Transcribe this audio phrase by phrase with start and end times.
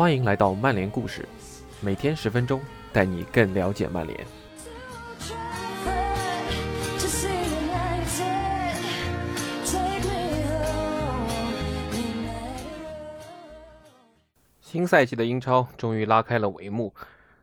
[0.00, 1.28] 欢迎来到曼联故事，
[1.82, 2.58] 每天十分钟，
[2.90, 4.18] 带你更了解曼联。
[14.62, 16.94] 新赛季的英超终于拉开了帷幕，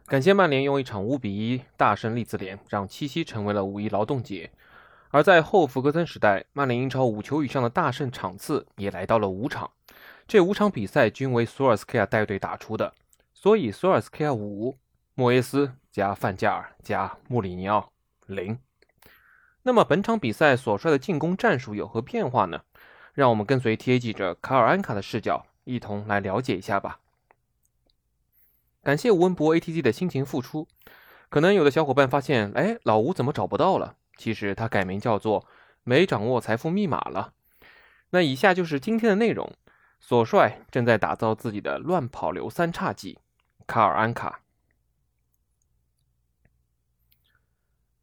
[0.08, 4.50] 感谢曼联用一场五比一大胜利兹联，让七夕成为了五一劳动节。
[5.12, 9.70] 而在后弗格森时代，曼联英超五球以上的大胜场次也来到了五场。
[10.28, 12.94] 这五场比赛均为索尔斯克亚带队打出的，
[13.34, 14.78] 所以索尔斯克亚五，
[15.16, 17.94] 莫耶斯加范加尔加穆里尼奥
[18.26, 18.60] 零。
[19.64, 22.62] 那么本场比赛所率的进攻战术有何变化呢？
[23.14, 27.00] 让我们跟随 TA 记者卡尔安卡的视角，一同来了解一下吧。
[28.84, 30.68] 感谢吴文博 ATG 的辛勤付出。
[31.30, 33.96] 可能有的小伙伴发现，哎，老吴怎么找不到了？
[34.18, 35.46] 其实他改名叫做
[35.86, 37.32] 没掌握财富密码了。
[38.10, 39.50] 那以下就是今天的内容。
[40.00, 43.20] 索帅正在打造自己的乱跑流三叉戟，
[43.66, 44.42] 卡尔安卡。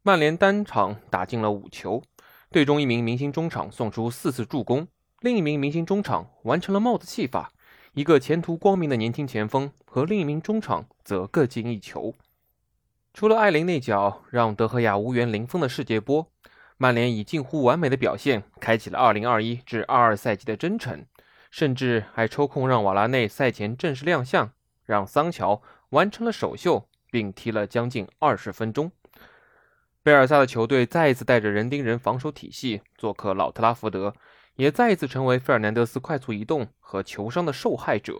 [0.03, 2.03] 曼联单场打进了五球，
[2.51, 4.87] 队中一名明星中场送出四次助攻，
[5.21, 7.51] 另一名明星中场完成了帽子戏法，
[7.93, 12.13] 一个前途光明的年轻前锋和另一名中场则各进一球。
[13.15, 16.31] 除了艾琳那脚让德赫亚无缘零封的世界波，
[16.77, 21.05] 曼联以近乎完美的表现开启了2021至22赛季的征程。
[21.55, 24.51] 甚至还抽空让瓦拉内赛前正式亮相，
[24.83, 28.91] 让桑乔完成了首秀，并踢了将近二十分钟。
[30.03, 34.13] 贝尔萨的球队再一次带着人盯人防守体系做客老特拉福德，
[34.55, 38.19] 也再一次成为费尔南德斯快速移动和球商的受害者。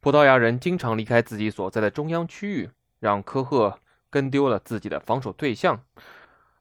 [0.00, 3.78] 葡萄牙人经常离开自己所在的中央区域，让科赫
[4.10, 5.84] 跟丢了自己的防守对象，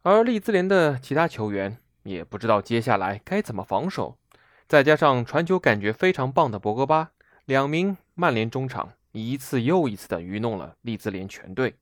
[0.03, 4.19] 而利兹联的其他球员也不知道接下来该怎么防守。
[4.69, 7.09] 再加上传球感觉非常棒的博格巴，
[7.45, 11.73] 两名曼联中场一次又一次的愚弄了利兹联全队。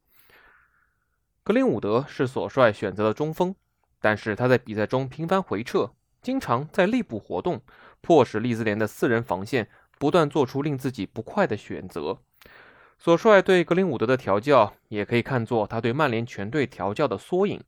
[1.44, 3.54] 格林伍德是索帅选择的中锋，
[4.00, 7.62] 但是他在比赛中频繁回撤，经常在内部活动，
[8.00, 9.68] 迫使利兹联的四人防线
[10.00, 12.20] 不断做出令自己不快的选择。
[12.98, 17.62] 索帅对格林伍德的调教，也可以看作他对曼联全队调教的缩影。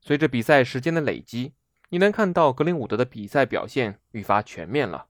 [0.00, 1.52] 随着比赛时间的累积。
[1.90, 5.06] 你能看到格林伍德的比赛表现愈发全面了。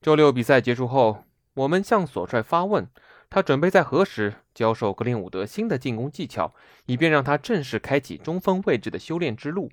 [0.00, 1.24] 周六比赛结束后，
[1.54, 2.88] 我们向索帅发问，
[3.30, 6.54] 他准备在何时教授格林伍德新的进攻技巧，
[6.84, 9.72] 以便让他正式开启中锋位置的修炼之路。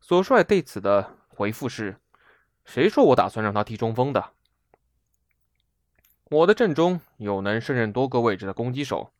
[0.00, 1.96] 索帅对此的回复是
[2.64, 4.30] ：“谁说我打算让他踢中锋的？
[6.30, 9.10] 我的阵中有能胜任多个位置的攻击手。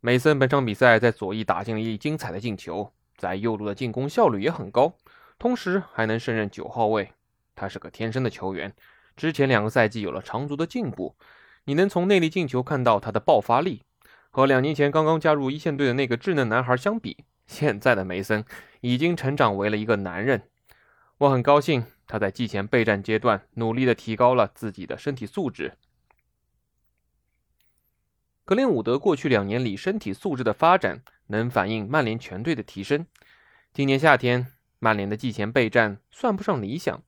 [0.00, 4.94] 梅森本场比赛在左翼打进了一精彩的进球，在右路的进攻效率也很高。”
[5.42, 7.14] 同时还能胜任九号位，
[7.56, 8.72] 他是个天生的球员。
[9.16, 11.16] 之前两个赛季有了长足的进步，
[11.64, 13.82] 你能从内力进球看到他的爆发力。
[14.30, 18.44] 和两年前刚刚加入一线队的那个稚嫩男孩相比，现在的梅森
[18.82, 20.44] 已经成长为了一个男人。
[21.18, 25.76] 我很高兴他在季前备战阶段努力的提高了自己的身体素质。
[28.44, 33.04] 格林伍德过去两年里身体素质的发展，能反映曼联全队的提升。
[33.74, 34.46] 今年夏天。
[34.84, 37.00] 曼联的季前备战算不上理想，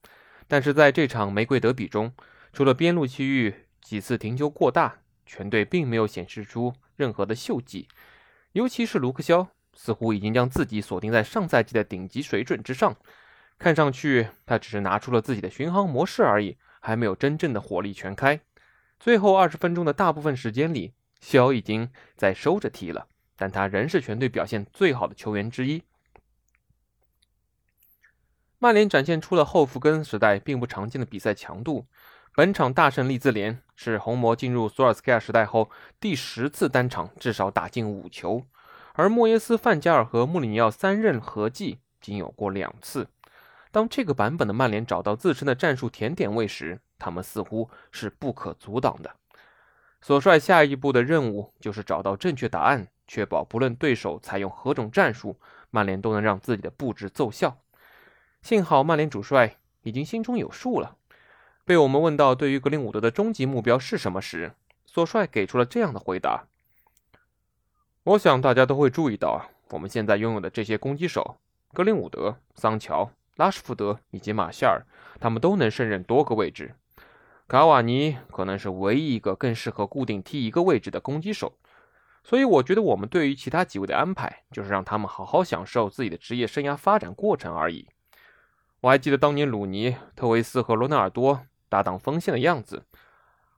[0.47, 2.13] 但是在这场玫瑰德比中，
[2.53, 3.53] 除了边路区域
[3.83, 7.89] 几次停球过大，全队并没有显示出任何的秀技。
[8.53, 12.95] 尤其是卢克肖，似乎已经将自己锁定在上赛季的顶级水准之上。
[13.59, 18.41] 看上去他只是拿出了自己的巡航模式而已，还没有真正的火力全开。
[19.01, 25.83] 最后二十分钟的大部分时间里，肖已经在收着踢了，但他仍是全队表现最好的球员之一。
[28.65, 31.85] 曼联展现出了后福根时代并不常见的比赛强度。
[32.35, 35.69] 本场大胜利兹联是红魔进入索尔斯克亚时代后
[36.01, 38.43] 第十次单场至少打进五球，
[38.95, 43.07] 而莫耶斯、范加尔和穆里尼奥三任合计仅有过两次。
[43.71, 49.15] 当这个版本的曼联找到自身的战术甜点位时，他们似乎是不可阻挡的。
[50.01, 57.59] 索帅下一步的任务就是找到正确答案，确保不论对手采用何种战术，曼联都能让自己的布置奏效。
[58.45, 60.97] 幸好曼联主帅已经心中有数了。
[61.65, 64.53] 被我们问到对于格林伍德的终极目标是什么时，
[64.85, 66.45] 索帅给出了这样的回答
[68.05, 71.39] ：“我想大家都会注意到，我们现在拥有的这些攻击手——
[71.73, 74.85] 格林伍德、桑乔、拉什福德以及马夏尔，
[75.19, 76.75] 他们都能胜任多个位置。
[77.49, 81.57] 卡瓦尼可能是唯一一个更适合固定踢一个位置的攻击手。
[82.23, 87.89] 所以，我觉得我们对于其他几位的安排，就是让他们好好享受自己的职业生涯发展过程而已。”
[88.85, 92.85] 我还记得当年鲁尼、特维斯和罗纳尔多搭档锋线的样子，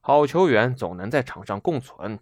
[0.00, 2.20] 好球员总能在场上共存。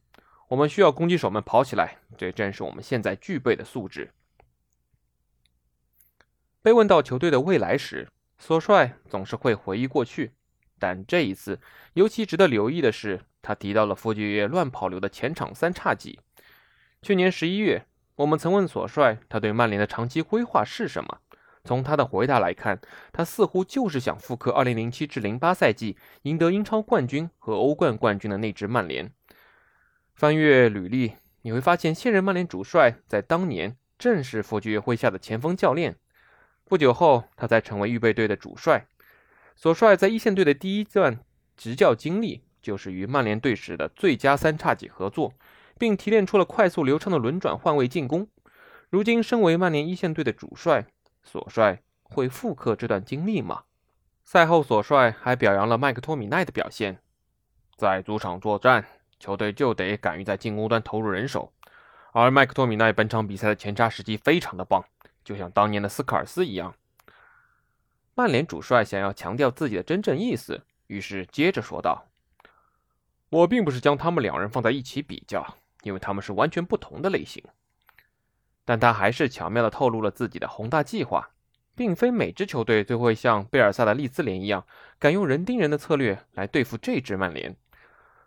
[0.48, 4.10] 我们需要攻击手们跑起来，这正是我们现在具备的素质。
[6.62, 8.08] 被问到球队的未来时，
[8.38, 10.32] 索帅总是会回忆过去，
[10.78, 11.60] 但这一次
[11.92, 16.18] 尤其值得留意的是，他提到了弗爵爷乱跑流的前场三叉戟。
[17.02, 17.84] 去年十一月，
[18.16, 21.18] 我们曾问索帅，他对曼联的长期规划是什么？
[21.64, 22.78] 从他的回答来看，
[23.10, 29.10] 他似乎就是想复刻2007至08赛季赢得英超冠军和欧冠冠军的那支曼联。
[30.14, 35.96] 翻阅履历，你会发现现任曼联主帅在当年正是弗爵麾下的前锋教练。
[36.66, 38.86] 不久后，他才成为预备队的主帅。
[39.56, 41.20] 索帅在一线队的第一段
[41.56, 45.32] 执教经历，就是与曼联队时的最佳三叉戟合作，
[45.78, 48.28] 并提炼出了快速流畅的轮转换位进攻。
[48.90, 50.86] 如今，身为曼联一线队的主帅。
[51.24, 53.64] 索帅会复刻这段经历吗？
[54.22, 57.00] 赛后，索帅还表扬了麦克托米奈的表现。
[57.76, 58.86] 在主场作战，
[59.18, 61.52] 球队就得敢于在进攻端投入人手，
[62.12, 64.84] 而麦克托米奈本场比赛的前插时机非常的棒，
[65.24, 66.74] 就像当年的斯科尔斯一样。
[68.14, 72.06] 曼联主帅想要强调自己的真正意思，于是接着说道
[73.28, 77.42] ：“我并不是将他们两人放在一起比较，因为他们是完全不同的类型。”
[78.64, 81.30] 但他还是巧妙地透露了自己的宏大计划，
[81.74, 84.64] 并非每支球队都会像贝尔萨的利兹联一样，
[84.98, 87.54] 敢用人盯人的策略来对付这支曼联。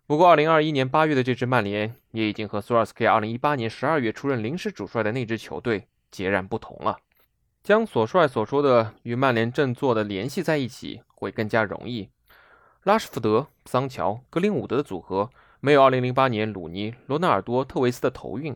[0.05, 6.97] 不过，2021年8月的这支曼联也已经和索尔斯克亚2018年12月出任临时主帅的那支球队截然不同了。
[7.61, 12.09] 将索帅所说的与曼联正做的联系在一起会更加容易。
[12.83, 15.29] 拉什福德、桑乔、格林伍德的组合
[15.59, 18.55] 没有2008年鲁尼、罗纳尔多、特维斯的头运，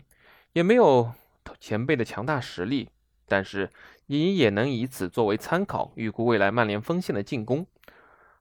[0.53, 1.11] 也没有。
[1.59, 2.89] 前辈的强大实力，
[3.27, 3.69] 但是
[4.07, 7.65] 你也能以此作为参考，预估未来曼联锋线的进攻。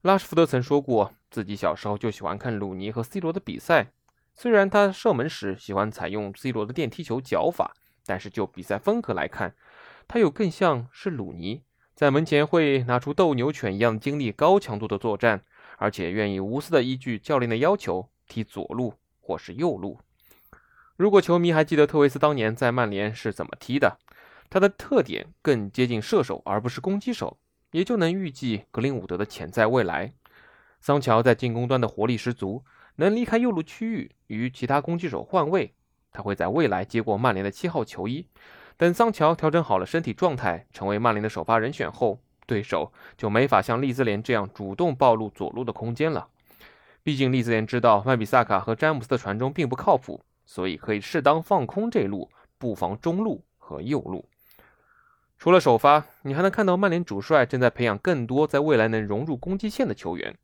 [0.03, 3.93] 拉什福德曾说过，自己小时候就喜欢看鲁尼和 C 罗的比赛。
[4.35, 7.75] 虽然他射门时喜欢采用 C 罗的电梯球脚法，
[8.07, 9.55] 但是就比赛风格来看，
[10.09, 11.63] 他有更像是鲁尼，
[11.95, 15.45] 在门前会拿出斗牛犬一样经历高强度的作战，
[15.77, 19.99] 而且愿意无私的依据教练的要求踢左路或是右路。
[21.01, 23.97] 如果球迷还记得特维斯当年在曼联是怎么踢的，
[24.51, 27.39] 他的特点更接近射手而不是攻击手，
[27.71, 30.13] 也就能预计格林伍德的潜在未来。
[30.79, 32.63] 桑乔在进攻端的活力十足，
[32.97, 35.73] 能离开右路区域与其他攻击手换位，
[36.13, 38.27] 他会在未来接过曼联的七号球衣。
[38.77, 46.29] 等桑乔调整好了身体状态，成为曼联的首发人选后，对手就没法像利兹联这样主动暴露左路的空间了。
[47.03, 50.21] 毕竟利兹联知道万比萨卡和詹姆斯的传中并不靠谱。
[50.51, 54.29] 所以可以适当放空这路，布防中路和右路。
[55.39, 60.37] 除了首发，你还能看到曼联主帅正在培养更多在未来能融入攻击线的球员。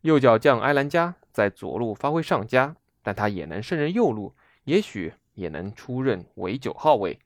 [0.00, 4.34] 右脚将埃兰加在左路发挥上佳，但他也能胜任右路，
[4.64, 7.20] 也许也能出任为九号位。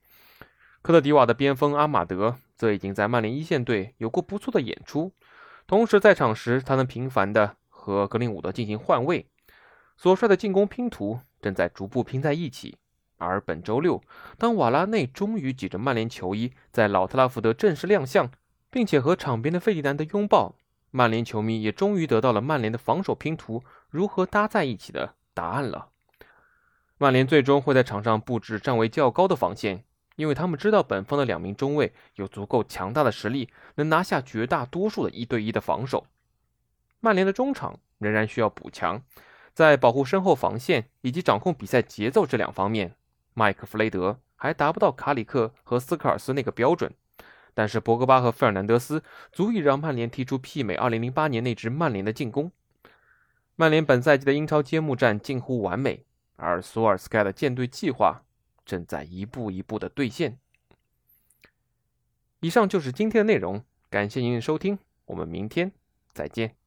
[0.82, 5.14] 科特迪瓦的边锋阿马德则已经在曼联一线队有过不错的演出，
[5.66, 9.26] 同时在场时他能频繁的和格林伍德进行换位。
[9.96, 11.20] 所帅的进攻拼图。
[11.40, 12.76] 正在逐步拼在一起。
[13.18, 14.02] 而本周六，
[14.38, 18.30] 当瓦拉内终于挤着曼联球衣在老特拉福德正式亮相，
[18.70, 20.54] 并且和场边的费迪南德拥抱，
[20.90, 25.90] 曼联球迷也终于得到了曼联的防守拼图如何搭在一起的答案了。
[26.96, 29.84] 曼联最终会在场上布置站位较高的防线，
[30.16, 36.06] 因为他们知道本方的两名中卫有足够强大的实力，能拿下绝大多数的一对一的防守。
[37.00, 39.02] 曼联的中场仍然需要补强。
[39.52, 42.94] 在保护身后防线以及掌控比赛节奏这两方面，
[43.34, 46.92] 麦克弗雷德还达不到卡里克和斯科尔斯那个标准。
[47.52, 49.02] 但是博格巴和费尔南德斯
[49.32, 52.52] 足以让曼联踢出媲美2008年那支曼联的进攻。
[53.56, 58.22] 曼联本赛季的英超揭幕战近乎完美，而索尔斯盖的舰队计划
[58.64, 60.38] 正在一步一步的兑现。
[62.38, 65.72] 以上就是今天的内容，感谢您的收听，我们明天
[66.14, 66.59] 再见。